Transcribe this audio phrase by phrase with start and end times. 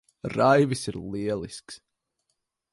[0.35, 1.79] Raivis ir lielisks.